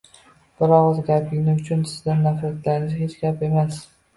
[0.61, 3.79] bir og‘iz gapingiz uchun sizdan nafratlanishi hech gap emas.